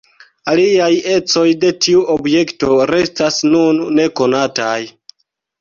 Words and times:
Aliaj 0.53 0.93
ecoj 1.15 1.43
de 1.65 1.71
tiu 1.87 2.01
objekto 2.15 2.79
restas 2.95 3.39
nun 3.57 3.85
nekonataj. 4.01 4.77